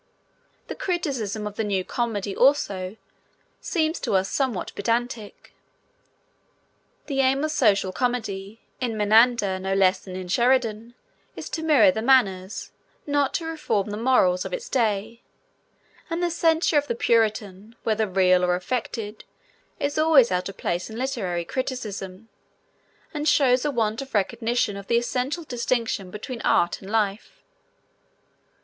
The 0.65 0.73
criticism 0.73 1.45
of 1.45 1.57
the 1.57 1.63
new 1.63 1.83
comedy, 1.85 2.35
also, 2.35 2.97
seems 3.59 3.99
to 3.99 4.15
us 4.15 4.31
somewhat 4.31 4.71
pedantic. 4.73 5.53
The 7.05 7.19
aim 7.21 7.43
of 7.43 7.51
social 7.51 7.91
comedy, 7.91 8.61
in 8.79 8.97
Menander 8.97 9.59
no 9.59 9.75
less 9.75 9.99
than 9.99 10.15
in 10.15 10.27
Sheridan, 10.27 10.95
is 11.35 11.51
to 11.51 11.61
mirror 11.61 11.91
the 11.91 12.01
manners, 12.01 12.71
not 13.05 13.35
to 13.35 13.45
reform 13.45 13.91
the 13.91 13.95
morals, 13.95 14.43
of 14.43 14.53
its 14.53 14.69
day, 14.69 15.21
and 16.09 16.23
the 16.23 16.31
censure 16.31 16.79
of 16.79 16.87
the 16.87 16.95
Puritan, 16.95 17.75
whether 17.83 18.07
real 18.07 18.43
or 18.43 18.55
affected, 18.55 19.23
is 19.79 19.99
always 19.99 20.31
out 20.31 20.49
of 20.49 20.57
place 20.57 20.89
in 20.89 20.97
literary 20.97 21.45
criticism, 21.45 22.27
and 23.13 23.29
shows 23.29 23.65
a 23.65 23.69
want 23.69 24.01
of 24.01 24.15
recognition 24.15 24.75
of 24.77 24.87
the 24.87 24.97
essential 24.97 25.43
distinction 25.43 26.09
between 26.09 26.41
art 26.41 26.81
and 26.81 26.89
life. 26.89 27.43